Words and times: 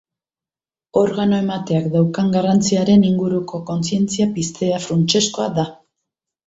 Organo-emateak 1.01 1.85
daukan 1.97 2.33
garrantziaren 2.37 3.07
inguruko 3.13 3.63
kontzientzia 3.71 4.31
piztea 4.41 4.85
funtsezkoa 4.89 5.51
da. 5.63 5.73